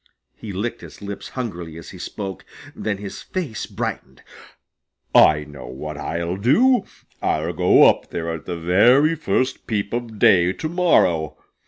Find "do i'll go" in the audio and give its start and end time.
6.37-7.83